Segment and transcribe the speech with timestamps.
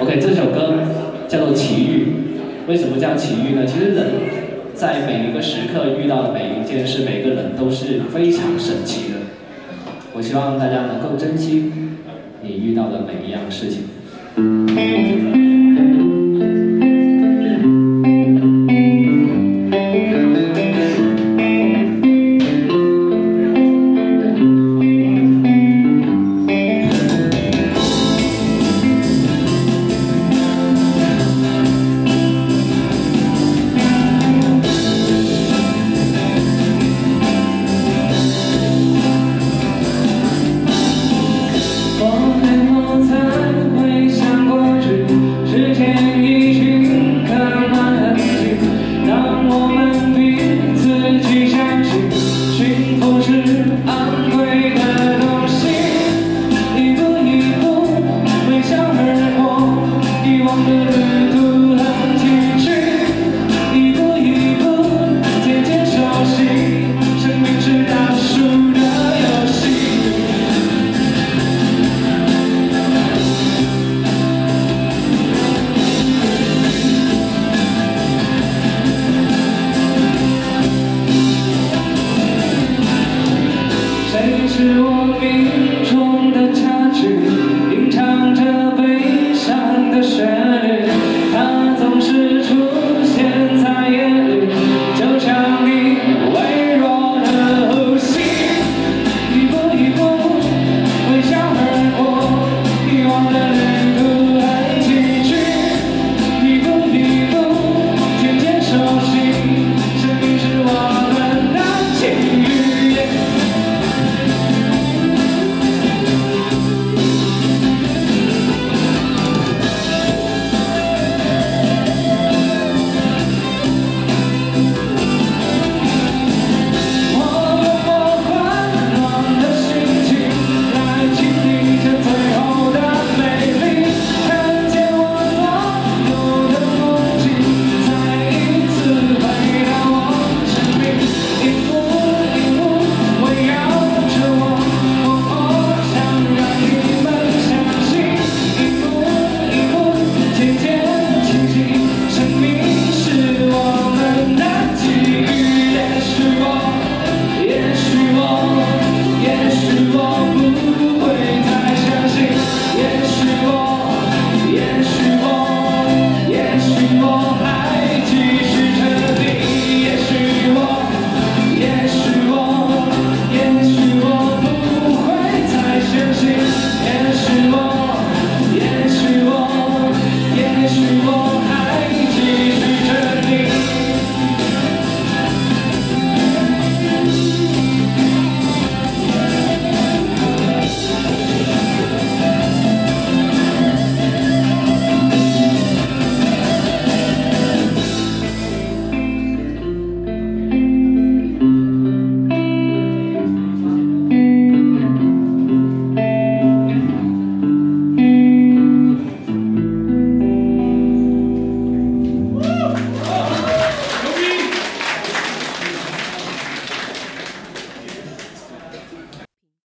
[0.00, 0.78] OK，这首歌
[1.28, 2.06] 叫做奇遇。
[2.66, 3.66] 为什么叫奇遇呢？
[3.66, 4.06] 其实人
[4.74, 9.18] 在每一个时刻遇到的每一件事，每个人都是非常神奇的。
[10.14, 11.70] 我希望大家能够珍惜
[12.40, 15.49] 你遇到的每一样事情。
[84.52, 87.06] 是我命中的插曲
[87.70, 88.59] 吟唱着